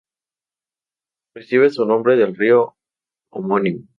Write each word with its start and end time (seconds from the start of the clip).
Recibe 1.35 1.69
su 1.69 1.85
nombre 1.85 2.15
del 2.15 2.35
río 2.35 2.75
homónimo. 3.31 3.87